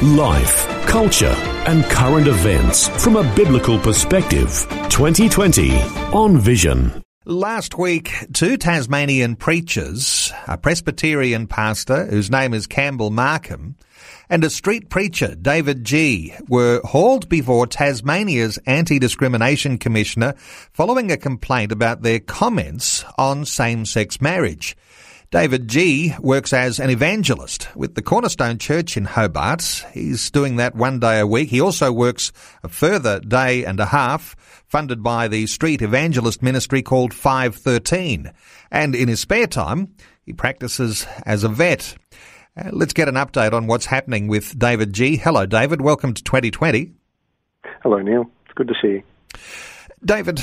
Life, 0.00 0.66
culture, 0.86 1.36
and 1.66 1.84
current 1.84 2.26
events 2.26 2.88
from 3.04 3.14
a 3.14 3.34
biblical 3.36 3.78
perspective. 3.78 4.48
2020 4.88 5.80
on 6.12 6.38
Vision. 6.38 7.04
Last 7.24 7.78
week, 7.78 8.10
two 8.32 8.56
Tasmanian 8.56 9.36
preachers, 9.36 10.32
a 10.48 10.58
Presbyterian 10.58 11.46
pastor 11.46 12.06
whose 12.06 12.32
name 12.32 12.52
is 12.52 12.66
Campbell 12.66 13.10
Markham, 13.10 13.76
and 14.28 14.42
a 14.42 14.50
street 14.50 14.88
preacher, 14.88 15.36
David 15.36 15.84
Gee, 15.84 16.34
were 16.48 16.80
hauled 16.82 17.28
before 17.28 17.68
Tasmania's 17.68 18.58
Anti-Discrimination 18.66 19.78
Commissioner 19.78 20.34
following 20.72 21.12
a 21.12 21.16
complaint 21.16 21.70
about 21.70 22.02
their 22.02 22.18
comments 22.18 23.04
on 23.16 23.44
same-sex 23.44 24.20
marriage. 24.20 24.76
David 25.32 25.66
Gee 25.66 26.12
works 26.20 26.52
as 26.52 26.78
an 26.78 26.90
evangelist 26.90 27.74
with 27.74 27.94
the 27.94 28.02
Cornerstone 28.02 28.58
Church 28.58 28.98
in 28.98 29.06
Hobart. 29.06 29.82
He's 29.94 30.30
doing 30.30 30.56
that 30.56 30.74
one 30.74 31.00
day 31.00 31.20
a 31.20 31.26
week. 31.26 31.48
He 31.48 31.58
also 31.58 31.90
works 31.90 32.32
a 32.62 32.68
further 32.68 33.18
day 33.18 33.64
and 33.64 33.80
a 33.80 33.86
half 33.86 34.36
funded 34.68 35.02
by 35.02 35.28
the 35.28 35.46
street 35.46 35.80
evangelist 35.80 36.42
ministry 36.42 36.82
called 36.82 37.14
513. 37.14 38.30
And 38.70 38.94
in 38.94 39.08
his 39.08 39.20
spare 39.20 39.46
time, 39.46 39.94
he 40.26 40.34
practices 40.34 41.06
as 41.24 41.44
a 41.44 41.48
vet. 41.48 41.96
Uh, 42.54 42.68
let's 42.70 42.92
get 42.92 43.08
an 43.08 43.14
update 43.14 43.54
on 43.54 43.66
what's 43.66 43.86
happening 43.86 44.28
with 44.28 44.58
David 44.58 44.92
Gee. 44.92 45.16
Hello, 45.16 45.46
David. 45.46 45.80
Welcome 45.80 46.12
to 46.12 46.22
2020. 46.22 46.92
Hello, 47.82 48.02
Neil. 48.02 48.30
It's 48.44 48.54
good 48.54 48.68
to 48.68 48.74
see 48.82 48.88
you. 48.88 49.02
David, 50.04 50.40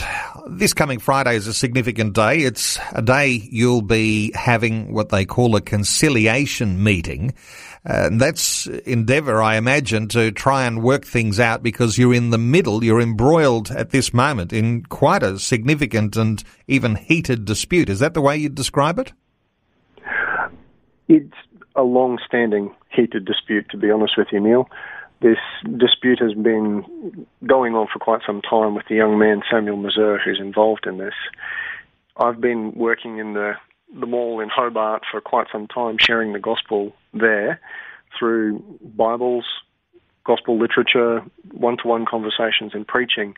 this 0.47 0.73
coming 0.73 0.99
Friday 0.99 1.35
is 1.35 1.45
a 1.45 1.53
significant 1.53 2.13
day. 2.13 2.39
It's 2.39 2.79
a 2.93 3.01
day 3.01 3.27
you'll 3.51 3.81
be 3.81 4.31
having 4.33 4.93
what 4.93 5.09
they 5.09 5.25
call 5.25 5.55
a 5.57 5.61
conciliation 5.61 6.81
meeting. 6.81 7.33
And 7.83 8.21
that's 8.21 8.67
endeavour, 8.67 9.41
I 9.41 9.57
imagine, 9.57 10.07
to 10.09 10.31
try 10.31 10.65
and 10.65 10.81
work 10.81 11.03
things 11.03 11.41
out 11.41 11.61
because 11.61 11.97
you're 11.97 12.13
in 12.13 12.29
the 12.29 12.37
middle, 12.37 12.85
you're 12.85 13.01
embroiled 13.01 13.69
at 13.71 13.89
this 13.89 14.13
moment 14.13 14.53
in 14.53 14.83
quite 14.83 15.23
a 15.23 15.37
significant 15.39 16.15
and 16.15 16.41
even 16.67 16.95
heated 16.95 17.43
dispute. 17.43 17.89
Is 17.89 17.99
that 17.99 18.13
the 18.13 18.21
way 18.21 18.37
you'd 18.37 18.55
describe 18.55 18.97
it? 18.97 19.11
It's 21.09 21.35
a 21.75 21.83
long 21.83 22.17
standing 22.25 22.73
heated 22.91 23.25
dispute, 23.25 23.67
to 23.71 23.77
be 23.77 23.91
honest 23.91 24.13
with 24.17 24.27
you, 24.31 24.39
Neil. 24.39 24.69
This 25.21 25.37
dispute 25.77 26.19
has 26.19 26.33
been 26.33 27.25
going 27.45 27.75
on 27.75 27.87
for 27.91 27.99
quite 27.99 28.21
some 28.25 28.41
time 28.41 28.73
with 28.73 28.85
the 28.87 28.95
young 28.95 29.19
man 29.19 29.41
Samuel 29.51 29.77
Mazur 29.77 30.17
who's 30.17 30.39
involved 30.39 30.87
in 30.87 30.97
this. 30.97 31.13
I've 32.15 32.39
been 32.39 32.73
working 32.73 33.17
in 33.17 33.33
the 33.33 33.53
the 33.99 34.05
mall 34.05 34.39
in 34.39 34.49
Hobart 34.49 35.03
for 35.09 35.19
quite 35.19 35.47
some 35.51 35.67
time, 35.67 35.97
sharing 35.99 36.33
the 36.33 36.39
gospel 36.39 36.93
there 37.13 37.59
through 38.17 38.63
Bibles, 38.81 39.45
gospel 40.25 40.59
literature, 40.59 41.23
one-to-one 41.51 42.05
conversations, 42.05 42.73
and 42.73 42.87
preaching. 42.87 43.33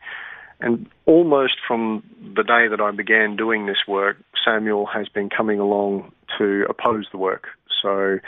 And 0.62 0.88
almost 1.06 1.54
from 1.66 2.04
the 2.36 2.44
day 2.44 2.68
that 2.68 2.80
I 2.80 2.92
began 2.92 3.36
doing 3.36 3.66
this 3.66 3.82
work, 3.88 4.16
Samuel 4.44 4.86
has 4.86 5.08
been 5.08 5.28
coming 5.28 5.58
along 5.58 6.12
to 6.38 6.64
oppose 6.68 7.06
the 7.10 7.18
work. 7.18 7.48
So 7.82 8.18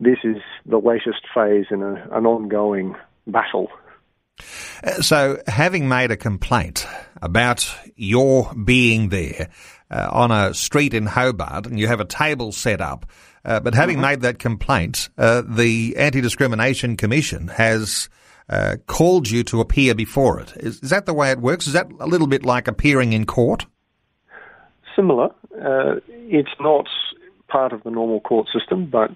this 0.00 0.18
is 0.24 0.38
the 0.64 0.78
latest 0.78 1.20
phase 1.34 1.66
in 1.70 1.82
a, 1.82 2.08
an 2.12 2.24
ongoing 2.26 2.96
battle. 3.26 3.68
Uh, 4.82 5.02
so, 5.02 5.40
having 5.46 5.88
made 5.88 6.10
a 6.10 6.16
complaint 6.16 6.86
about 7.20 7.72
your 7.94 8.52
being 8.54 9.10
there 9.10 9.50
uh, 9.90 10.08
on 10.10 10.30
a 10.30 10.54
street 10.54 10.94
in 10.94 11.04
Hobart, 11.06 11.66
and 11.66 11.78
you 11.78 11.86
have 11.86 12.00
a 12.00 12.06
table 12.06 12.50
set 12.50 12.80
up, 12.80 13.06
uh, 13.44 13.60
but 13.60 13.74
having 13.74 13.96
mm-hmm. 13.96 14.02
made 14.02 14.20
that 14.22 14.38
complaint, 14.38 15.10
uh, 15.18 15.42
the 15.46 15.96
Anti 15.96 16.22
Discrimination 16.22 16.96
Commission 16.96 17.48
has 17.48 18.08
uh, 18.48 18.76
called 18.86 19.30
you 19.30 19.42
to 19.44 19.60
appear 19.60 19.94
before 19.94 20.40
it. 20.40 20.52
Is, 20.56 20.80
is, 20.82 20.90
that 20.90 21.06
the 21.06 21.14
way 21.14 21.30
it 21.30 21.38
works? 21.38 21.66
Is 21.66 21.72
that 21.72 21.90
a 22.00 22.06
little 22.06 22.26
bit 22.26 22.44
like 22.44 22.68
appearing 22.68 23.12
in 23.12 23.26
court? 23.26 23.66
Similar. 24.96 25.30
Uh, 25.60 26.00
it's 26.08 26.54
not 26.60 26.86
part 27.48 27.72
of 27.72 27.82
the 27.82 27.90
normal 27.90 28.20
court 28.20 28.48
system, 28.52 28.86
but 28.86 29.10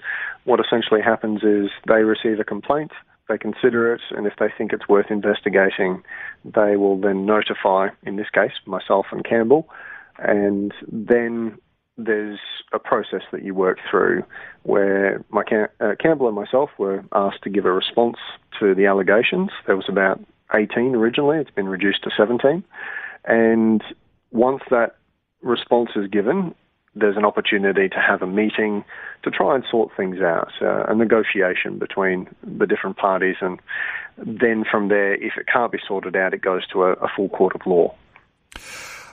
what 0.45 0.61
essentially 0.61 1.01
happens 1.01 1.43
is 1.43 1.71
they 1.89 2.03
receive 2.03 2.39
a 2.39 2.45
complaint, 2.45 2.93
they 3.29 3.39
consider 3.39 3.93
it, 3.95 4.01
and 4.11 4.27
if 4.27 4.35
they 4.39 4.49
think 4.57 4.73
it's 4.73 4.89
worth 4.89 5.11
investigating, 5.11 6.03
they 6.45 6.77
will 6.77 7.01
then 7.01 7.27
notify, 7.27 7.89
in 8.05 8.17
this 8.17 8.31
case, 8.33 8.53
myself 8.67 9.07
and 9.11 9.25
Campbell, 9.25 9.69
and 10.19 10.73
then 10.91 11.59
there's 11.99 12.39
a 12.73 12.79
process 12.79 13.23
that 13.33 13.43
you 13.43 13.55
work 13.55 13.79
through 13.91 14.23
where 14.65 15.25
my 15.31 15.43
uh, 15.81 15.95
Campbell 15.99 16.27
and 16.27 16.37
myself 16.37 16.71
were 16.79 17.05
asked 17.13 17.43
to 17.43 17.51
give 17.51 17.65
a 17.65 17.73
response 17.73 18.17
to 18.61 18.75
the 18.75 18.87
allegations. 18.87 19.51
There 19.67 19.77
was 19.77 19.89
about 19.89 20.21
18 20.55 20.95
originally. 20.95 21.39
It's 21.39 21.51
been 21.51 21.69
reduced 21.69 22.03
to 22.05 22.11
17. 22.17 22.63
And 23.25 23.83
once 24.31 24.63
that 24.71 24.97
response 25.43 25.91
is 25.97 26.09
given, 26.09 26.55
there's 26.95 27.17
an 27.17 27.25
opportunity 27.25 27.89
to 27.89 28.01
have 28.01 28.23
a 28.23 28.27
meeting 28.27 28.85
to 29.23 29.31
try 29.31 29.55
and 29.55 29.65
sort 29.71 29.91
things 29.97 30.21
out, 30.21 30.51
uh, 30.63 30.85
a 30.85 30.95
negotiation 30.95 31.79
between 31.79 32.29
the 32.43 32.67
different 32.67 32.97
parties, 32.97 33.37
and 33.41 33.61
then 34.19 34.65
from 34.71 34.89
there, 34.89 35.15
if 35.15 35.37
it 35.37 35.47
can't 35.47 35.73
be 35.73 35.79
sorted 35.87 36.17
out, 36.17 36.33
it 36.33 36.41
goes 36.41 36.67
to 36.69 36.85
a, 36.85 36.93
a 36.93 37.09
full 37.15 37.29
court 37.29 37.55
of 37.55 37.67
law. 37.67 37.95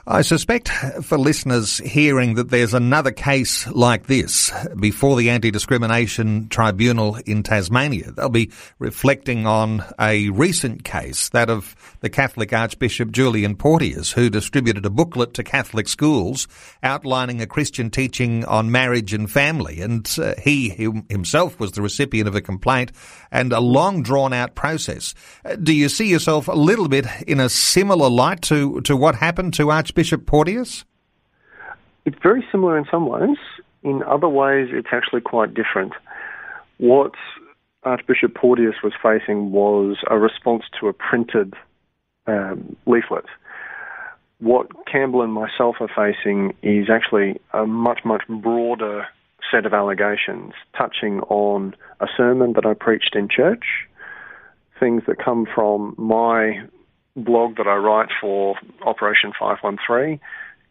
I 0.06 0.20
suspect 0.20 0.68
for 0.68 1.16
listeners 1.16 1.78
hearing 1.78 2.34
that 2.34 2.50
there's 2.50 2.74
another 2.74 3.10
case 3.10 3.66
like 3.68 4.06
this 4.06 4.52
before 4.78 5.16
the 5.16 5.30
Anti-Discrimination 5.30 6.50
Tribunal 6.50 7.16
in 7.24 7.42
Tasmania. 7.42 8.10
They'll 8.10 8.28
be 8.28 8.50
reflecting 8.78 9.46
on 9.46 9.82
a 9.98 10.28
recent 10.28 10.84
case, 10.84 11.30
that 11.30 11.48
of 11.48 11.74
the 12.00 12.10
Catholic 12.10 12.52
Archbishop 12.52 13.12
Julian 13.12 13.56
Porteous, 13.56 14.12
who 14.12 14.28
distributed 14.28 14.84
a 14.84 14.90
booklet 14.90 15.32
to 15.34 15.42
Catholic 15.42 15.88
schools 15.88 16.48
outlining 16.82 17.40
a 17.40 17.46
Christian 17.46 17.88
teaching 17.88 18.44
on 18.44 18.70
marriage 18.70 19.14
and 19.14 19.30
family. 19.30 19.80
And 19.80 20.06
uh, 20.20 20.34
he 20.38 20.68
himself 21.08 21.58
was 21.58 21.72
the 21.72 21.80
recipient 21.80 22.28
of 22.28 22.34
a 22.34 22.42
complaint 22.42 22.92
and 23.30 23.54
a 23.54 23.60
long 23.60 24.02
drawn 24.02 24.34
out 24.34 24.54
process. 24.54 25.14
Uh, 25.46 25.56
do 25.56 25.72
you 25.72 25.88
see 25.88 26.10
yourself 26.10 26.46
a 26.46 26.52
little 26.52 26.88
bit 26.88 27.06
in 27.26 27.40
a 27.40 27.48
similar 27.48 28.10
light 28.10 28.42
to, 28.42 28.82
to 28.82 28.98
what 28.98 29.14
happened 29.14 29.54
to 29.54 29.70
Archbishop 29.70 29.93
Archbishop 29.94 30.26
Porteous? 30.26 30.84
It's 32.04 32.18
very 32.20 32.44
similar 32.50 32.76
in 32.76 32.84
some 32.90 33.06
ways. 33.06 33.36
In 33.84 34.02
other 34.02 34.28
ways, 34.28 34.70
it's 34.72 34.88
actually 34.90 35.20
quite 35.20 35.54
different. 35.54 35.92
What 36.78 37.12
Archbishop 37.84 38.34
Porteous 38.34 38.74
was 38.82 38.92
facing 39.00 39.52
was 39.52 39.98
a 40.10 40.18
response 40.18 40.64
to 40.80 40.88
a 40.88 40.92
printed 40.92 41.54
um, 42.26 42.74
leaflet. 42.86 43.26
What 44.40 44.66
Campbell 44.90 45.22
and 45.22 45.32
myself 45.32 45.76
are 45.78 45.86
facing 45.86 46.56
is 46.60 46.90
actually 46.90 47.40
a 47.52 47.64
much, 47.64 48.00
much 48.04 48.22
broader 48.28 49.06
set 49.48 49.64
of 49.64 49.72
allegations 49.72 50.54
touching 50.76 51.20
on 51.28 51.76
a 52.00 52.06
sermon 52.16 52.54
that 52.54 52.66
I 52.66 52.74
preached 52.74 53.14
in 53.14 53.28
church, 53.28 53.86
things 54.80 55.04
that 55.06 55.24
come 55.24 55.46
from 55.54 55.94
my 55.96 56.66
blog 57.16 57.56
that 57.56 57.66
I 57.66 57.76
write 57.76 58.08
for 58.20 58.56
Operation 58.82 59.32
513, 59.38 60.20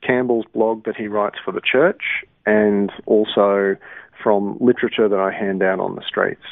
Campbell's 0.01 0.45
blog 0.53 0.83
that 0.85 0.95
he 0.95 1.07
writes 1.07 1.37
for 1.43 1.51
the 1.51 1.61
church, 1.61 2.01
and 2.45 2.91
also 3.05 3.75
from 4.21 4.57
literature 4.59 5.07
that 5.07 5.19
I 5.19 5.31
hand 5.31 5.63
out 5.63 5.79
on 5.79 5.95
the 5.95 6.03
streets. 6.05 6.43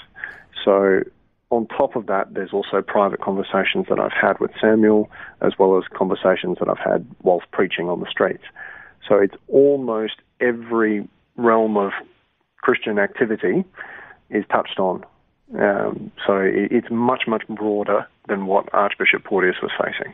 So, 0.64 1.02
on 1.50 1.68
top 1.68 1.98
of 1.98 2.06
that, 2.06 2.34
there's 2.34 2.54
also 2.54 2.82
private 2.82 3.20
conversations 3.20 3.88
that 3.90 4.00
I've 4.00 4.14
had 4.14 4.40
with 4.40 4.52
Samuel, 4.62 5.10
as 5.42 5.54
well 5.60 5.78
as 5.78 5.84
conversations 5.94 6.60
that 6.60 6.70
I've 6.70 6.80
had 6.80 7.06
whilst 7.24 7.52
preaching 7.52 7.90
on 7.90 8.00
the 8.00 8.10
streets. 8.10 8.44
So, 9.08 9.16
it's 9.16 9.36
almost 9.50 10.16
every 10.40 11.08
realm 11.36 11.76
of 11.78 11.92
Christian 12.62 13.00
activity 13.00 13.66
is 14.30 14.46
touched 14.50 14.80
on 14.80 15.04
um, 15.60 16.12
so 16.26 16.38
it's 16.44 16.88
much, 16.90 17.24
much 17.28 17.44
broader 17.48 18.08
than 18.28 18.46
what 18.46 18.74
Archbishop 18.74 19.24
Porteous 19.24 19.58
was 19.62 19.72
facing. 19.82 20.14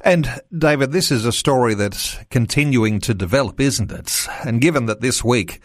And 0.00 0.28
David, 0.56 0.92
this 0.92 1.10
is 1.10 1.24
a 1.24 1.32
story 1.32 1.74
that's 1.74 2.18
continuing 2.30 3.00
to 3.00 3.14
develop, 3.14 3.60
isn't 3.60 3.90
it? 3.90 4.26
And 4.44 4.60
given 4.60 4.86
that 4.86 5.00
this 5.00 5.24
week 5.24 5.60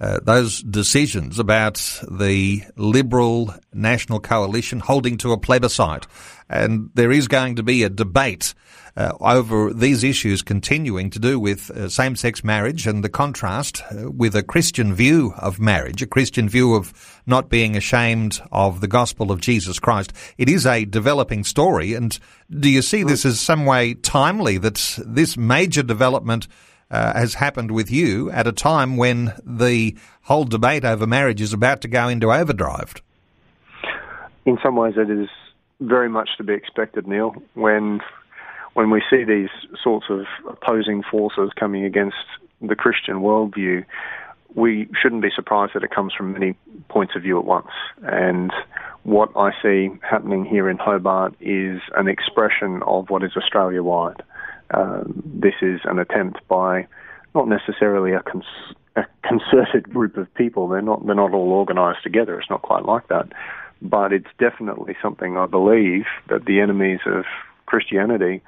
uh, 0.00 0.20
those 0.22 0.62
decisions 0.62 1.38
about 1.38 1.74
the 2.10 2.62
Liberal 2.76 3.54
National 3.72 4.20
Coalition 4.20 4.80
holding 4.80 5.18
to 5.18 5.32
a 5.32 5.38
plebiscite. 5.38 6.06
And 6.48 6.90
there 6.94 7.12
is 7.12 7.28
going 7.28 7.56
to 7.56 7.62
be 7.62 7.82
a 7.82 7.88
debate 7.88 8.54
uh, 8.96 9.12
over 9.20 9.72
these 9.72 10.04
issues 10.04 10.42
continuing 10.42 11.10
to 11.10 11.18
do 11.18 11.40
with 11.40 11.70
uh, 11.70 11.88
same-sex 11.88 12.44
marriage 12.44 12.86
and 12.86 13.02
the 13.02 13.08
contrast 13.08 13.82
uh, 13.90 14.10
with 14.10 14.36
a 14.36 14.42
Christian 14.42 14.94
view 14.94 15.34
of 15.38 15.58
marriage, 15.58 16.02
a 16.02 16.06
Christian 16.06 16.48
view 16.48 16.74
of 16.74 16.92
not 17.26 17.48
being 17.48 17.76
ashamed 17.76 18.40
of 18.52 18.80
the 18.80 18.88
gospel 18.88 19.32
of 19.32 19.40
Jesus 19.40 19.78
Christ. 19.78 20.12
It 20.38 20.48
is 20.48 20.66
a 20.66 20.84
developing 20.84 21.44
story. 21.44 21.94
And 21.94 22.16
do 22.50 22.68
you 22.68 22.82
see 22.82 23.02
this 23.02 23.24
as 23.24 23.40
some 23.40 23.66
way 23.66 23.94
timely 23.94 24.58
that 24.58 24.98
this 25.04 25.36
major 25.36 25.82
development 25.82 26.46
uh, 26.90 27.14
has 27.14 27.34
happened 27.34 27.70
with 27.70 27.90
you 27.90 28.30
at 28.30 28.46
a 28.46 28.52
time 28.52 28.96
when 28.96 29.32
the 29.44 29.96
whole 30.22 30.44
debate 30.44 30.84
over 30.84 31.06
marriage 31.06 31.40
is 31.40 31.52
about 31.52 31.80
to 31.82 31.88
go 31.88 32.08
into 32.08 32.32
overdrive? 32.32 32.94
In 34.46 34.58
some 34.62 34.76
ways, 34.76 34.94
it 34.96 35.10
is 35.10 35.28
very 35.80 36.08
much 36.08 36.30
to 36.36 36.44
be 36.44 36.52
expected, 36.52 37.06
Neil. 37.06 37.34
When 37.54 38.00
when 38.74 38.90
we 38.90 39.02
see 39.08 39.24
these 39.24 39.50
sorts 39.82 40.06
of 40.10 40.24
opposing 40.48 41.02
forces 41.08 41.50
coming 41.54 41.84
against 41.84 42.16
the 42.60 42.74
Christian 42.74 43.20
worldview, 43.20 43.84
we 44.54 44.88
shouldn't 45.00 45.22
be 45.22 45.30
surprised 45.34 45.72
that 45.74 45.82
it 45.84 45.90
comes 45.90 46.12
from 46.12 46.32
many 46.32 46.56
points 46.88 47.14
of 47.16 47.22
view 47.22 47.38
at 47.38 47.44
once. 47.44 47.70
And 48.02 48.52
what 49.04 49.30
I 49.36 49.52
see 49.62 49.90
happening 50.02 50.44
here 50.44 50.68
in 50.68 50.76
Hobart 50.78 51.34
is 51.40 51.80
an 51.96 52.08
expression 52.08 52.82
of 52.86 53.10
what 53.10 53.22
is 53.22 53.36
Australia 53.36 53.82
wide. 53.82 54.22
Um, 54.76 55.22
this 55.24 55.54
is 55.62 55.80
an 55.84 55.98
attempt 55.98 56.46
by 56.48 56.86
not 57.34 57.48
necessarily 57.48 58.12
a, 58.12 58.20
cons- 58.20 58.74
a, 58.96 59.04
concerted 59.22 59.88
group 59.90 60.16
of 60.16 60.32
people. 60.34 60.68
They're 60.68 60.82
not 60.82 61.04
they're 61.06 61.14
not 61.14 61.32
all 61.32 61.52
organised 61.52 62.02
together. 62.02 62.38
It's 62.38 62.50
not 62.50 62.62
quite 62.62 62.84
like 62.84 63.08
that, 63.08 63.28
but 63.82 64.12
it's 64.12 64.30
definitely 64.38 64.96
something 65.02 65.36
I 65.36 65.46
believe 65.46 66.04
that 66.28 66.46
the 66.46 66.60
enemies 66.60 67.00
of 67.06 67.24
Christianity 67.66 68.42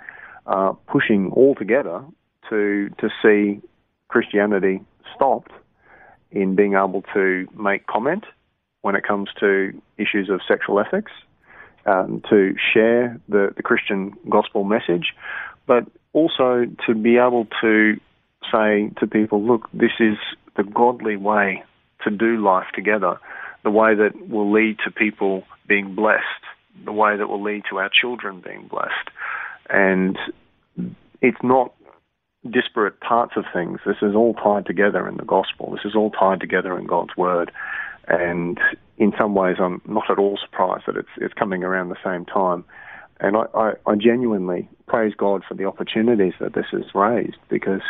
are 0.47 0.75
pushing 0.89 1.31
all 1.33 1.55
together 1.55 2.05
to 2.51 2.91
to 2.99 3.09
see 3.23 3.61
Christianity 4.09 4.83
stopped 5.15 5.53
in 6.31 6.55
being 6.55 6.75
able 6.75 7.03
to 7.15 7.47
make 7.57 7.87
comment 7.87 8.25
when 8.83 8.95
it 8.95 9.03
comes 9.05 9.29
to 9.41 9.73
issues 9.99 10.29
of 10.31 10.41
sexual 10.47 10.79
ethics, 10.79 11.11
um, 11.87 12.23
to 12.31 12.55
share 12.73 13.21
the, 13.29 13.53
the 13.57 13.63
Christian 13.63 14.13
gospel 14.29 14.65
message, 14.65 15.15
but 15.67 15.87
also 16.17 16.65
to 16.87 16.95
be 16.95 17.19
able 17.19 17.47
to 17.61 18.01
say 18.51 18.91
to 18.99 19.07
people, 19.07 19.43
look, 19.43 19.69
this 19.75 19.93
is 20.01 20.17
the 20.57 20.63
godly 20.63 21.17
way 21.17 21.63
to 22.05 22.11
do 22.11 22.43
life 22.43 22.69
together, 22.75 23.19
the 23.65 23.71
way 23.71 23.95
that 23.95 24.31
will 24.31 24.51
lead 24.51 24.79
to 24.87 24.91
people 24.91 25.45
being 25.69 25.95
blessed, 25.95 26.23
the 26.87 26.93
way 26.93 27.19
that 27.19 27.29
will 27.29 27.43
lead 27.43 27.65
to 27.69 27.77
our 27.77 27.91
children 27.91 28.41
being 28.41 28.67
blessed. 28.67 29.11
And 29.69 30.17
it's 31.21 31.43
not 31.43 31.75
disparate 32.51 32.99
parts 33.01 33.35
of 33.37 33.45
things. 33.53 33.81
This 33.85 33.97
is 34.01 34.15
all 34.15 34.33
tied 34.33 34.65
together 34.65 35.07
in 35.07 35.19
the 35.19 35.25
gospel. 35.25 35.73
This 35.73 35.85
is 35.85 35.95
all 35.95 36.11
tied 36.11 36.41
together 36.41 36.79
in 36.79 36.87
God's 36.87 37.15
word. 37.15 37.53
And 38.09 38.59
in 38.97 39.13
some 39.19 39.35
ways, 39.35 39.57
I'm 39.61 39.83
not 39.87 40.11
at 40.11 40.19
all 40.19 40.39
surprised 40.43 40.85
that 40.87 40.97
it's, 40.97 41.09
it's 41.19 41.35
coming 41.35 41.63
around 41.63 41.91
the 41.91 41.97
same 42.03 42.25
time. 42.25 42.65
And 43.21 43.37
I, 43.37 43.45
I, 43.55 43.73
I 43.87 43.95
genuinely 43.97 44.69
praise 44.87 45.15
God 45.17 45.43
for 45.47 45.55
the 45.55 45.65
opportunities 45.65 46.35
that 46.41 46.55
this 46.55 46.67
has 46.71 46.95
raised 46.95 47.37
because 47.49 47.83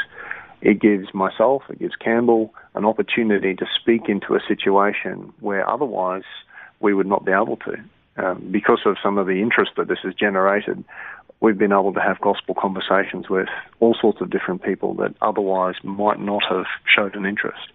it 0.62 0.80
gives 0.80 1.12
myself, 1.12 1.62
it 1.68 1.78
gives 1.78 1.96
Campbell 1.96 2.54
an 2.74 2.84
opportunity 2.84 3.54
to 3.54 3.66
speak 3.80 4.08
into 4.08 4.34
a 4.34 4.40
situation 4.46 5.32
where 5.40 5.68
otherwise 5.68 6.24
we 6.80 6.94
would 6.94 7.06
not 7.06 7.24
be 7.24 7.32
able 7.32 7.56
to. 7.58 7.76
Um, 8.18 8.48
because 8.50 8.80
of 8.86 8.96
some 9.02 9.18
of 9.18 9.26
the 9.26 9.42
interest 9.42 9.72
that 9.76 9.88
this 9.88 9.98
has 10.02 10.14
generated, 10.14 10.82
we've 11.40 11.58
been 11.58 11.72
able 11.72 11.92
to 11.92 12.00
have 12.00 12.20
gospel 12.20 12.54
conversations 12.54 13.28
with 13.28 13.48
all 13.80 13.94
sorts 14.00 14.20
of 14.20 14.30
different 14.30 14.62
people 14.62 14.94
that 14.94 15.14
otherwise 15.20 15.74
might 15.82 16.18
not 16.18 16.42
have 16.48 16.64
showed 16.86 17.14
an 17.14 17.26
interest. 17.26 17.68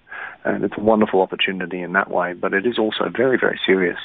And 0.44 0.64
it's 0.64 0.78
a 0.78 0.82
wonderful 0.82 1.22
opportunity 1.22 1.82
in 1.82 1.94
that 1.94 2.10
way, 2.10 2.34
but 2.34 2.54
it 2.54 2.66
is 2.66 2.80
also 2.80 3.10
very, 3.10 3.38
very 3.38 3.60
serious. 3.66 4.00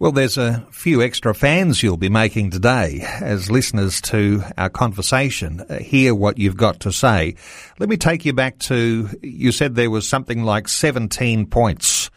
Well, 0.00 0.12
there's 0.12 0.38
a 0.38 0.64
few 0.70 1.02
extra 1.02 1.34
fans 1.34 1.82
you'll 1.82 1.96
be 1.96 2.08
making 2.08 2.50
today 2.50 3.00
as 3.20 3.50
listeners 3.50 4.00
to 4.02 4.44
our 4.56 4.70
conversation 4.70 5.60
uh, 5.62 5.80
hear 5.80 6.14
what 6.14 6.38
you've 6.38 6.56
got 6.56 6.78
to 6.80 6.92
say. 6.92 7.34
Let 7.80 7.88
me 7.88 7.96
take 7.96 8.24
you 8.24 8.32
back 8.32 8.60
to, 8.60 9.10
you 9.22 9.50
said 9.50 9.74
there 9.74 9.90
was 9.90 10.06
something 10.06 10.44
like 10.44 10.68
17 10.68 11.46
points 11.46 12.10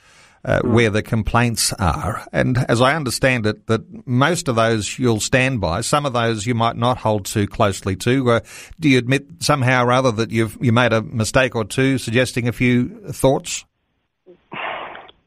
uh, 0.46 0.60
mm. 0.60 0.72
where 0.74 0.92
the 0.92 1.02
complaints 1.02 1.74
are. 1.74 2.24
And 2.32 2.60
as 2.70 2.82
I 2.82 2.96
understand 2.96 3.48
it, 3.48 3.66
that 3.66 3.82
most 4.08 4.48
of 4.48 4.56
those 4.56 5.00
you'll 5.00 5.20
stand 5.20 5.60
by. 5.60 5.82
Some 5.82 6.06
of 6.06 6.14
those 6.14 6.46
you 6.46 6.54
might 6.54 6.76
not 6.76 7.00
hold 7.00 7.26
too 7.26 7.48
closely 7.48 7.96
to. 7.96 8.30
Uh, 8.30 8.40
do 8.80 8.90
you 8.90 9.00
admit 9.00 9.26
somehow 9.40 9.86
or 9.86 9.92
other 9.92 10.12
that 10.12 10.30
you've 10.30 10.56
you 10.62 10.72
made 10.72 10.94
a 10.94 11.02
mistake 11.02 11.56
or 11.56 11.66
two, 11.66 11.98
suggesting 11.98 12.48
a 12.48 12.52
few 12.52 12.90
thoughts? 13.12 13.66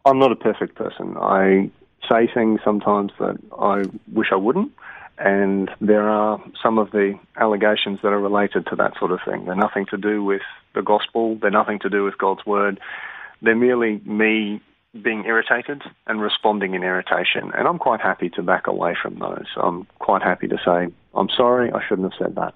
I'm 0.04 0.20
not 0.20 0.30
a 0.30 0.36
perfect 0.36 0.76
person. 0.76 1.16
I 1.16 1.70
say 2.08 2.28
things 2.32 2.60
sometimes 2.64 3.12
that 3.18 3.36
I 3.58 3.84
wish 4.12 4.28
I 4.32 4.36
wouldn't. 4.36 4.72
And 5.16 5.70
there 5.80 6.08
are 6.08 6.42
some 6.60 6.78
of 6.78 6.90
the 6.90 7.18
allegations 7.36 8.00
that 8.02 8.08
are 8.08 8.20
related 8.20 8.66
to 8.66 8.76
that 8.76 8.98
sort 8.98 9.12
of 9.12 9.20
thing. 9.24 9.44
They're 9.44 9.54
nothing 9.54 9.86
to 9.90 9.96
do 9.96 10.24
with 10.24 10.42
the 10.74 10.82
gospel, 10.82 11.36
they're 11.40 11.50
nothing 11.50 11.78
to 11.80 11.88
do 11.88 12.04
with 12.04 12.18
God's 12.18 12.44
word. 12.44 12.80
They're 13.40 13.54
merely 13.54 14.00
me 14.04 14.60
being 15.02 15.24
irritated 15.24 15.82
and 16.06 16.20
responding 16.20 16.74
in 16.74 16.82
irritation. 16.82 17.52
And 17.56 17.66
I'm 17.66 17.78
quite 17.78 18.00
happy 18.00 18.28
to 18.30 18.42
back 18.42 18.66
away 18.66 18.96
from 19.00 19.18
those. 19.18 19.46
I'm 19.56 19.86
quite 19.98 20.22
happy 20.22 20.48
to 20.48 20.56
say, 20.64 20.92
I'm 21.14 21.28
sorry, 21.28 21.72
I 21.72 21.80
shouldn't 21.86 22.12
have 22.12 22.26
said 22.26 22.34
that. 22.36 22.54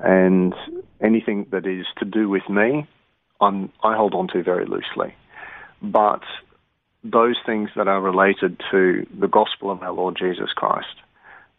And 0.00 0.54
anything 1.00 1.46
that 1.50 1.66
is 1.66 1.86
to 1.98 2.04
do 2.04 2.28
with 2.28 2.48
me, 2.48 2.86
I'm, 3.40 3.70
I 3.82 3.96
hold 3.96 4.14
on 4.14 4.28
to 4.28 4.42
very 4.42 4.66
loosely. 4.66 5.14
But 5.82 6.22
those 7.04 7.36
things 7.46 7.70
that 7.76 7.88
are 7.88 8.00
related 8.00 8.60
to 8.70 9.06
the 9.18 9.28
gospel 9.28 9.70
of 9.70 9.82
our 9.82 9.92
Lord 9.92 10.16
Jesus 10.18 10.50
Christ, 10.54 10.94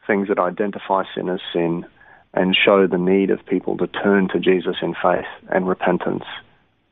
things 0.06 0.28
that 0.28 0.40
identify 0.40 1.04
sin 1.16 1.30
as 1.30 1.40
sin 1.54 1.86
and 2.34 2.56
show 2.56 2.88
the 2.88 2.98
need 2.98 3.32
of 3.32 3.46
people 3.46 3.78
to 3.78 3.88
turn 3.88 4.28
to 4.30 4.40
Jesus 4.40 4.76
in 4.82 4.94
faith 5.02 5.26
and 5.50 5.68
repentance, 5.68 6.26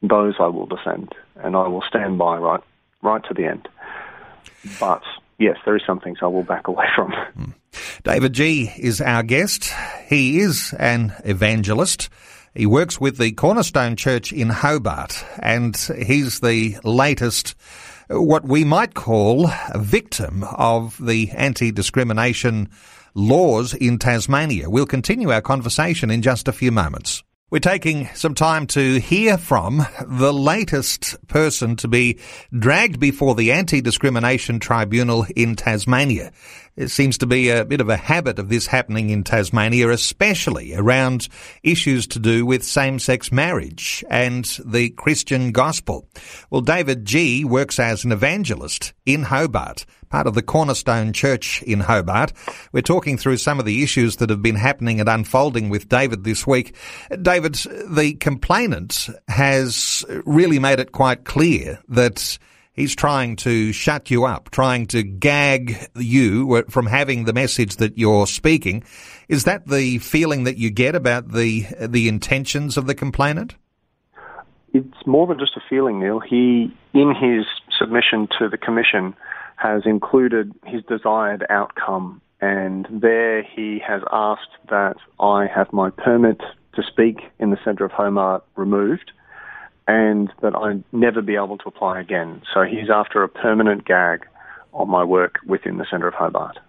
those 0.01 0.35
I 0.39 0.47
will 0.47 0.65
defend 0.65 1.13
and 1.35 1.55
I 1.55 1.67
will 1.67 1.83
stand 1.87 2.17
by 2.17 2.37
right 2.37 2.61
right 3.01 3.23
to 3.25 3.33
the 3.33 3.45
end. 3.45 3.67
But 4.79 5.03
yes, 5.37 5.57
there 5.65 5.75
is 5.75 5.83
some 5.85 5.99
things 5.99 6.19
I 6.21 6.27
will 6.27 6.43
back 6.43 6.67
away 6.67 6.85
from. 6.95 7.11
Hmm. 7.11 7.51
David 8.03 8.33
Gee 8.33 8.71
is 8.77 9.01
our 9.01 9.23
guest. 9.23 9.71
He 10.07 10.39
is 10.39 10.73
an 10.79 11.13
evangelist. 11.23 12.09
He 12.55 12.65
works 12.65 12.99
with 12.99 13.17
the 13.17 13.33
Cornerstone 13.33 13.95
Church 13.95 14.33
in 14.33 14.49
Hobart, 14.49 15.23
and 15.39 15.75
he's 15.75 16.39
the 16.39 16.77
latest 16.83 17.55
what 18.09 18.45
we 18.45 18.63
might 18.63 18.93
call 18.93 19.47
a 19.47 19.79
victim 19.79 20.43
of 20.43 20.97
the 21.05 21.29
anti-discrimination 21.31 22.69
laws 23.13 23.73
in 23.73 23.97
Tasmania. 23.97 24.69
We'll 24.69 24.85
continue 24.85 25.31
our 25.31 25.41
conversation 25.41 26.09
in 26.09 26.21
just 26.21 26.47
a 26.47 26.53
few 26.53 26.71
moments. 26.71 27.23
We're 27.49 27.59
taking 27.59 28.09
some 28.13 28.35
time 28.35 28.67
to 28.67 28.99
hear 28.99 29.37
from 29.37 29.85
the 30.05 30.33
latest 30.33 31.15
person 31.29 31.77
to 31.77 31.87
be 31.87 32.19
dragged 32.51 32.99
before 32.99 33.35
the 33.35 33.53
Anti-Discrimination 33.53 34.59
Tribunal 34.59 35.25
in 35.33 35.55
Tasmania. 35.55 36.33
It 36.75 36.89
seems 36.89 37.17
to 37.19 37.25
be 37.25 37.49
a 37.49 37.63
bit 37.63 37.79
of 37.79 37.87
a 37.87 37.95
habit 37.95 38.37
of 38.37 38.49
this 38.49 38.67
happening 38.67 39.11
in 39.11 39.23
Tasmania, 39.23 39.89
especially 39.91 40.75
around 40.75 41.29
issues 41.63 42.05
to 42.07 42.19
do 42.19 42.45
with 42.45 42.65
same-sex 42.65 43.31
marriage 43.31 44.03
and 44.09 44.43
the 44.65 44.89
Christian 44.89 45.53
gospel. 45.53 46.09
Well, 46.49 46.59
David 46.59 47.05
Gee 47.05 47.45
works 47.45 47.79
as 47.79 48.03
an 48.03 48.11
evangelist 48.11 48.91
in 49.05 49.23
Hobart, 49.23 49.85
part 50.09 50.27
of 50.27 50.33
the 50.33 50.41
Cornerstone 50.41 51.13
Church 51.13 51.61
in 51.63 51.79
Hobart. 51.79 52.33
We're 52.71 52.81
talking 52.81 53.17
through 53.17 53.37
some 53.37 53.59
of 53.59 53.65
the 53.65 53.83
issues 53.83 54.17
that 54.17 54.29
have 54.29 54.41
been 54.41 54.55
happening 54.55 54.99
and 54.99 55.09
unfolding 55.09 55.69
with 55.69 55.89
David 55.89 56.23
this 56.23 56.45
week. 56.45 56.75
David, 57.21 57.55
the 57.89 58.15
complainant 58.19 59.09
has 59.27 60.05
really 60.25 60.59
made 60.59 60.79
it 60.79 60.91
quite 60.91 61.25
clear 61.25 61.79
that 61.89 62.37
He's 62.77 62.95
trying 62.95 63.37
to 63.37 63.73
shut 63.73 64.11
you 64.11 64.25
up, 64.25 64.51
trying 64.51 64.85
to 64.87 65.01
gag 65.01 65.89
you 65.95 66.63
from 66.69 66.85
having 66.85 67.25
the 67.25 67.33
message 67.33 67.77
that 67.77 67.97
you're 67.97 68.27
speaking. 68.27 68.83
Is 69.27 69.45
that 69.45 69.67
the 69.67 69.97
feeling 69.97 70.43
that 70.43 70.57
you 70.57 70.69
get 70.69 70.93
about 70.93 71.31
the 71.31 71.65
the 71.81 72.07
intentions 72.07 72.77
of 72.77 72.85
the 72.85 72.93
complainant? 72.93 73.55
It's 74.73 75.07
more 75.07 75.25
than 75.25 75.39
just 75.39 75.57
a 75.57 75.61
feeling, 75.67 75.99
Neil. 75.99 76.19
He, 76.19 76.71
in 76.93 77.15
his 77.15 77.47
submission 77.79 78.27
to 78.37 78.47
the 78.47 78.59
commission, 78.59 79.15
has 79.57 79.83
included 79.85 80.53
his 80.65 80.83
desired 80.83 81.45
outcome, 81.49 82.21
and 82.39 82.87
there 82.89 83.43
he 83.43 83.79
has 83.85 84.01
asked 84.11 84.55
that 84.69 84.95
I 85.19 85.47
have 85.47 85.73
my 85.73 85.89
permit 85.89 86.39
to 86.75 86.83
speak 86.83 87.21
in 87.39 87.49
the 87.49 87.57
centre 87.65 87.83
of 87.83 87.91
Hobart 87.91 88.43
removed, 88.55 89.11
and 89.87 90.31
that 90.41 90.55
I'd 90.55 90.83
never 90.91 91.21
be 91.21 91.35
able 91.35 91.57
to 91.57 91.67
apply 91.67 91.99
again. 91.99 92.43
So 92.53 92.63
he's 92.63 92.89
after 92.89 93.23
a 93.23 93.29
permanent 93.29 93.85
gag 93.85 94.25
on 94.73 94.89
my 94.89 95.03
work 95.03 95.39
within 95.45 95.77
the 95.77 95.85
Centre 95.89 96.07
of 96.07 96.13
Hobart. 96.13 96.59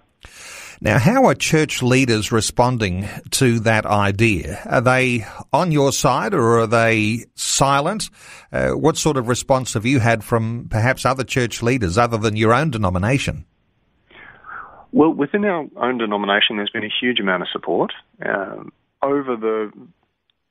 Now, 0.80 0.98
how 0.98 1.24
are 1.24 1.34
church 1.34 1.82
leaders 1.82 2.30
responding 2.30 3.08
to 3.30 3.58
that 3.60 3.84
idea? 3.84 4.60
Are 4.64 4.80
they 4.80 5.26
on 5.52 5.72
your 5.72 5.92
side 5.92 6.34
or 6.34 6.60
are 6.60 6.66
they 6.68 7.24
silent? 7.34 8.10
Uh, 8.52 8.70
what 8.70 8.96
sort 8.96 9.16
of 9.16 9.26
response 9.26 9.74
have 9.74 9.84
you 9.84 9.98
had 9.98 10.22
from 10.22 10.68
perhaps 10.70 11.04
other 11.04 11.24
church 11.24 11.62
leaders 11.62 11.98
other 11.98 12.16
than 12.16 12.36
your 12.36 12.54
own 12.54 12.70
denomination? 12.70 13.44
Well, 14.92 15.10
within 15.10 15.44
our 15.44 15.66
own 15.76 15.98
denomination, 15.98 16.56
there's 16.56 16.70
been 16.70 16.84
a 16.84 16.94
huge 17.00 17.18
amount 17.18 17.42
of 17.42 17.48
support. 17.52 17.92
Um, 18.24 18.72
over 19.02 19.36
the 19.36 19.72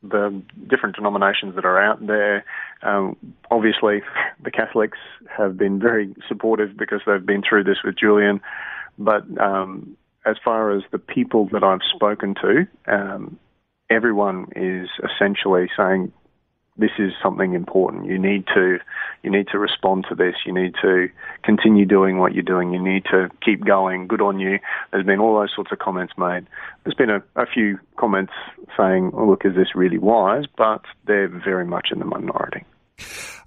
the 0.03 0.41
different 0.69 0.95
denominations 0.95 1.55
that 1.55 1.65
are 1.65 1.81
out 1.81 2.05
there. 2.05 2.45
Um, 2.83 3.15
obviously, 3.49 4.01
the 4.43 4.51
Catholics 4.51 4.97
have 5.35 5.57
been 5.57 5.79
very 5.79 6.13
supportive 6.27 6.77
because 6.77 7.01
they've 7.05 7.25
been 7.25 7.43
through 7.47 7.63
this 7.63 7.77
with 7.83 7.97
Julian. 7.97 8.41
But 8.99 9.23
um, 9.39 9.97
as 10.27 10.35
far 10.43 10.75
as 10.75 10.83
the 10.91 10.99
people 10.99 11.47
that 11.53 11.63
I've 11.63 11.81
spoken 11.95 12.35
to, 12.41 12.67
um, 12.87 13.39
everyone 13.89 14.47
is 14.55 14.89
essentially 15.03 15.69
saying 15.77 16.11
this 16.77 16.91
is 16.99 17.11
something 17.23 17.53
important. 17.53 18.05
You 18.05 18.19
need 18.19 18.45
to 18.53 18.77
you 19.23 19.31
need 19.31 19.47
to 19.51 19.57
respond 19.57 20.05
to 20.09 20.15
this. 20.15 20.35
You 20.45 20.53
need 20.53 20.75
to 20.81 21.07
continue 21.43 21.85
doing 21.85 22.19
what 22.19 22.33
you're 22.33 22.43
doing. 22.43 22.71
You 22.71 22.83
need 22.83 23.05
to 23.05 23.29
keep 23.43 23.65
going. 23.65 24.07
Good 24.07 24.21
on 24.21 24.39
you. 24.39 24.59
There's 24.91 25.05
been 25.05 25.19
all 25.19 25.39
those 25.39 25.53
sorts 25.55 25.71
of 25.71 25.79
comments 25.79 26.13
made. 26.17 26.45
There's 26.83 26.95
been 26.95 27.09
a, 27.09 27.23
a 27.35 27.45
few 27.47 27.79
comments 27.95 28.33
saying, 28.77 29.11
oh, 29.15 29.25
"Look, 29.25 29.45
is 29.45 29.55
this 29.55 29.75
really 29.75 29.97
wise?" 29.97 30.43
But 30.55 30.81
they're 31.05 31.29
very 31.29 31.65
much 31.65 31.89
in 31.91 31.99
the 31.99 32.05
minority. 32.05 32.63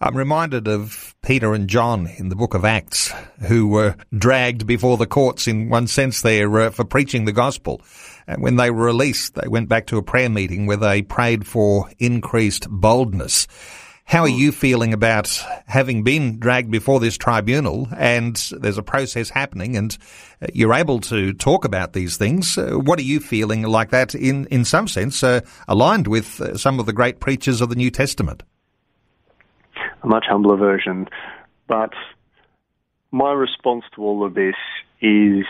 I'm 0.02 0.16
reminded 0.16 0.66
of 0.66 1.14
Peter 1.23 1.52
and 1.52 1.69
John 1.69 2.07
in 2.07 2.30
the 2.30 2.37
book 2.37 2.54
of 2.54 2.64
Acts, 2.64 3.12
who 3.47 3.69
were 3.69 3.97
dragged 4.16 4.66
before 4.66 4.97
the 4.97 5.07
courts 5.07 5.47
in 5.47 5.69
one 5.69 5.88
sense 5.88 6.23
there 6.23 6.59
uh, 6.59 6.71
for 6.71 6.85
preaching 6.85 7.26
the 7.26 7.33
gospel. 7.33 7.83
And 8.26 8.42
when 8.42 8.57
they 8.57 8.71
were 8.71 8.87
released, 8.87 9.35
they 9.35 9.47
went 9.47 9.69
back 9.69 9.87
to 9.88 9.99
a 9.99 10.02
prayer 10.02 10.30
meeting 10.30 10.64
where 10.64 10.78
they 10.78 11.02
prayed 11.02 11.47
for 11.47 11.90
increased 11.99 12.66
boldness. 12.71 13.47
How 14.07 14.23
are 14.23 14.28
you 14.28 14.52
feeling 14.52 14.95
about 14.95 15.28
having 15.66 16.02
been 16.02 16.38
dragged 16.38 16.71
before 16.71 16.99
this 16.99 17.19
tribunal 17.19 17.87
and 17.95 18.37
there's 18.59 18.78
a 18.78 18.83
process 18.83 19.28
happening 19.28 19.76
and 19.76 19.97
uh, 20.40 20.47
you're 20.54 20.73
able 20.73 21.00
to 21.00 21.35
talk 21.35 21.66
about 21.66 21.92
these 21.92 22.16
things? 22.16 22.57
Uh, 22.57 22.71
what 22.71 22.99
are 22.99 23.02
you 23.02 23.21
feeling 23.21 23.64
like 23.64 23.90
that 23.90 24.14
in, 24.14 24.47
in 24.47 24.64
some 24.64 24.88
sense 24.88 25.23
uh, 25.23 25.42
aligned 25.69 26.09
with 26.09 26.40
uh, 26.40 26.57
some 26.57 26.80
of 26.80 26.87
the 26.87 26.95
great 26.95 27.21
preachers 27.21 27.61
of 27.61 27.69
the 27.69 27.76
New 27.76 27.90
Testament? 27.90 28.42
A 30.02 30.07
much 30.07 30.25
humbler 30.28 30.57
version. 30.57 31.09
But 31.66 31.92
my 33.11 33.33
response 33.33 33.85
to 33.95 34.02
all 34.02 34.25
of 34.25 34.35
this 34.35 34.54
is 35.00 35.45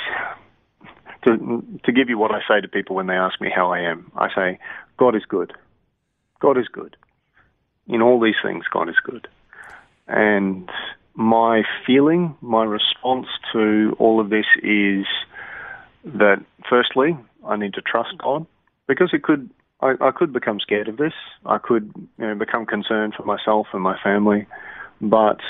to, 1.24 1.64
to 1.84 1.92
give 1.92 2.08
you 2.08 2.18
what 2.18 2.30
I 2.32 2.40
say 2.48 2.60
to 2.60 2.68
people 2.68 2.96
when 2.96 3.06
they 3.06 3.14
ask 3.14 3.40
me 3.40 3.50
how 3.54 3.72
I 3.72 3.80
am. 3.80 4.10
I 4.16 4.28
say, 4.34 4.58
God 4.96 5.14
is 5.14 5.24
good. 5.28 5.52
God 6.40 6.58
is 6.58 6.68
good. 6.68 6.96
In 7.86 8.02
all 8.02 8.20
these 8.20 8.36
things, 8.42 8.64
God 8.70 8.88
is 8.88 8.96
good. 9.02 9.28
And 10.06 10.70
my 11.14 11.62
feeling, 11.86 12.36
my 12.40 12.64
response 12.64 13.26
to 13.52 13.94
all 13.98 14.20
of 14.20 14.30
this 14.30 14.46
is 14.62 15.06
that 16.04 16.42
firstly, 16.68 17.16
I 17.46 17.56
need 17.56 17.74
to 17.74 17.82
trust 17.82 18.16
God 18.18 18.46
because 18.86 19.10
it 19.12 19.22
could 19.22 19.50
I, 19.82 19.94
I 20.00 20.10
could 20.10 20.32
become 20.32 20.60
scared 20.60 20.88
of 20.88 20.96
this. 20.96 21.12
I 21.46 21.58
could 21.58 21.92
you 22.18 22.26
know, 22.26 22.34
become 22.34 22.66
concerned 22.66 23.14
for 23.16 23.24
myself 23.24 23.68
and 23.72 23.82
my 23.82 23.98
family, 24.02 24.46
but 25.00 25.40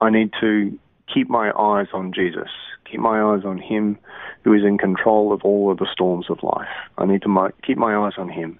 I 0.00 0.10
need 0.10 0.30
to 0.40 0.78
keep 1.12 1.28
my 1.28 1.52
eyes 1.58 1.88
on 1.92 2.12
Jesus, 2.12 2.48
keep 2.90 3.00
my 3.00 3.22
eyes 3.22 3.44
on 3.44 3.58
Him 3.58 3.98
who 4.44 4.52
is 4.52 4.62
in 4.64 4.78
control 4.78 5.32
of 5.32 5.42
all 5.44 5.70
of 5.70 5.78
the 5.78 5.88
storms 5.92 6.26
of 6.28 6.42
life. 6.42 6.68
I 6.98 7.06
need 7.06 7.22
to 7.22 7.28
my, 7.28 7.50
keep 7.64 7.78
my 7.78 7.94
eyes 7.96 8.14
on 8.18 8.28
Him, 8.28 8.58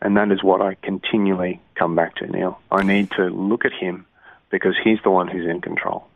and 0.00 0.16
that 0.16 0.30
is 0.30 0.42
what 0.42 0.60
I 0.60 0.74
continually 0.82 1.60
come 1.74 1.94
back 1.94 2.16
to 2.16 2.26
now. 2.26 2.58
I 2.70 2.82
need 2.82 3.10
to 3.12 3.24
look 3.24 3.64
at 3.64 3.72
Him 3.72 4.06
because 4.50 4.74
He's 4.82 4.98
the 5.02 5.10
one 5.10 5.28
who's 5.28 5.48
in 5.48 5.60
control. 5.60 6.06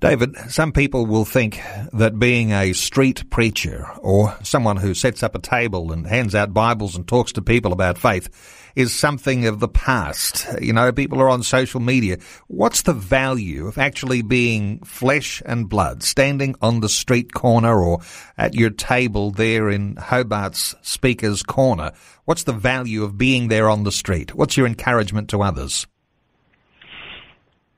David, 0.00 0.36
some 0.48 0.70
people 0.70 1.06
will 1.06 1.24
think 1.24 1.60
that 1.92 2.20
being 2.20 2.52
a 2.52 2.72
street 2.72 3.28
preacher 3.30 3.84
or 3.98 4.36
someone 4.44 4.76
who 4.76 4.94
sets 4.94 5.24
up 5.24 5.34
a 5.34 5.40
table 5.40 5.90
and 5.90 6.06
hands 6.06 6.36
out 6.36 6.54
Bibles 6.54 6.94
and 6.94 7.06
talks 7.06 7.32
to 7.32 7.42
people 7.42 7.72
about 7.72 7.98
faith 7.98 8.28
is 8.76 8.96
something 8.96 9.46
of 9.46 9.58
the 9.58 9.66
past. 9.66 10.46
You 10.60 10.72
know, 10.72 10.92
people 10.92 11.20
are 11.20 11.28
on 11.28 11.42
social 11.42 11.80
media. 11.80 12.18
What's 12.46 12.82
the 12.82 12.92
value 12.92 13.66
of 13.66 13.76
actually 13.76 14.22
being 14.22 14.78
flesh 14.84 15.42
and 15.44 15.68
blood, 15.68 16.04
standing 16.04 16.54
on 16.62 16.78
the 16.78 16.88
street 16.88 17.34
corner 17.34 17.82
or 17.82 17.98
at 18.36 18.54
your 18.54 18.70
table 18.70 19.32
there 19.32 19.68
in 19.68 19.96
Hobart's 19.96 20.76
speaker's 20.82 21.42
corner? 21.42 21.90
What's 22.24 22.44
the 22.44 22.52
value 22.52 23.02
of 23.02 23.18
being 23.18 23.48
there 23.48 23.68
on 23.68 23.82
the 23.82 23.90
street? 23.90 24.32
What's 24.32 24.56
your 24.56 24.66
encouragement 24.66 25.28
to 25.30 25.42
others? 25.42 25.88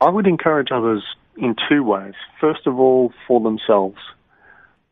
I 0.02 0.10
would 0.10 0.26
encourage 0.26 0.68
others 0.70 1.02
in 1.40 1.56
two 1.68 1.82
ways. 1.82 2.14
First 2.40 2.66
of 2.66 2.78
all, 2.78 3.12
for 3.26 3.40
themselves. 3.40 3.98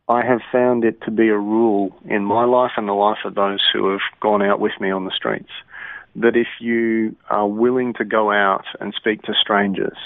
I 0.07 0.25
have 0.25 0.41
found 0.51 0.83
it 0.83 1.01
to 1.03 1.11
be 1.11 1.29
a 1.29 1.37
rule 1.37 1.95
in 2.05 2.23
my 2.23 2.43
life 2.43 2.71
and 2.77 2.87
the 2.87 2.93
life 2.93 3.19
of 3.25 3.35
those 3.35 3.61
who 3.71 3.91
have 3.91 4.01
gone 4.19 4.41
out 4.41 4.59
with 4.59 4.71
me 4.81 4.89
on 4.89 5.05
the 5.05 5.11
streets 5.15 5.51
that 6.15 6.35
if 6.35 6.47
you 6.59 7.15
are 7.29 7.47
willing 7.47 7.93
to 7.93 8.03
go 8.03 8.31
out 8.31 8.65
and 8.79 8.93
speak 8.95 9.21
to 9.23 9.33
strangers, 9.39 9.97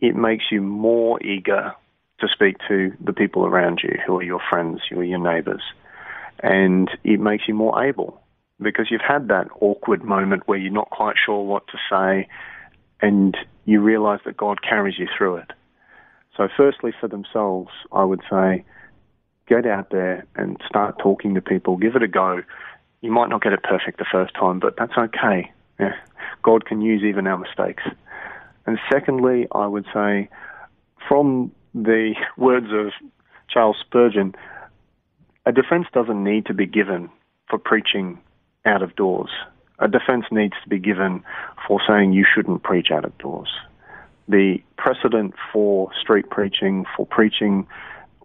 it 0.00 0.16
makes 0.16 0.44
you 0.50 0.60
more 0.60 1.22
eager 1.22 1.72
to 2.18 2.28
speak 2.28 2.56
to 2.66 2.92
the 3.00 3.12
people 3.12 3.46
around 3.46 3.80
you 3.82 3.96
who 4.04 4.18
are 4.18 4.22
your 4.24 4.40
friends, 4.50 4.80
who 4.90 4.98
are 4.98 5.04
your 5.04 5.20
neighbours. 5.20 5.62
And 6.42 6.90
it 7.04 7.20
makes 7.20 7.44
you 7.46 7.54
more 7.54 7.84
able 7.84 8.20
because 8.60 8.88
you've 8.90 9.00
had 9.06 9.28
that 9.28 9.46
awkward 9.60 10.02
moment 10.02 10.42
where 10.46 10.58
you're 10.58 10.72
not 10.72 10.90
quite 10.90 11.14
sure 11.24 11.44
what 11.44 11.66
to 11.68 11.78
say 11.88 12.28
and 13.00 13.36
you 13.70 13.80
realize 13.80 14.18
that 14.24 14.36
God 14.36 14.62
carries 14.62 14.98
you 14.98 15.06
through 15.16 15.36
it. 15.36 15.52
So, 16.36 16.48
firstly, 16.56 16.92
for 17.00 17.06
themselves, 17.06 17.70
I 17.92 18.02
would 18.02 18.20
say 18.28 18.64
get 19.46 19.64
out 19.64 19.90
there 19.90 20.26
and 20.34 20.60
start 20.66 20.98
talking 20.98 21.34
to 21.34 21.40
people, 21.40 21.76
give 21.76 21.94
it 21.94 22.02
a 22.02 22.08
go. 22.08 22.42
You 23.00 23.12
might 23.12 23.28
not 23.28 23.42
get 23.42 23.52
it 23.52 23.62
perfect 23.62 23.98
the 23.98 24.06
first 24.10 24.34
time, 24.34 24.58
but 24.58 24.74
that's 24.76 24.96
okay. 24.98 25.52
Yeah. 25.78 25.94
God 26.42 26.66
can 26.66 26.80
use 26.80 27.02
even 27.04 27.28
our 27.28 27.38
mistakes. 27.38 27.84
And 28.66 28.78
secondly, 28.92 29.46
I 29.52 29.66
would 29.68 29.86
say, 29.94 30.28
from 31.08 31.52
the 31.72 32.14
words 32.36 32.66
of 32.72 32.92
Charles 33.48 33.76
Spurgeon, 33.80 34.34
a 35.46 35.52
defense 35.52 35.86
doesn't 35.92 36.24
need 36.24 36.46
to 36.46 36.54
be 36.54 36.66
given 36.66 37.08
for 37.48 37.58
preaching 37.58 38.20
out 38.64 38.82
of 38.82 38.96
doors 38.96 39.30
a 39.80 39.88
defense 39.88 40.26
needs 40.30 40.54
to 40.62 40.68
be 40.68 40.78
given 40.78 41.24
for 41.66 41.80
saying 41.88 42.12
you 42.12 42.24
shouldn't 42.32 42.62
preach 42.62 42.88
out 42.90 43.04
of 43.04 43.16
doors. 43.18 43.48
The 44.28 44.58
precedent 44.76 45.34
for 45.52 45.90
street 46.00 46.30
preaching, 46.30 46.84
for 46.96 47.06
preaching 47.06 47.66